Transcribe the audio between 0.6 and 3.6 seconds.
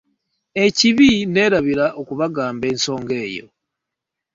Ekibi neerabira okubagamba ensonga eyo.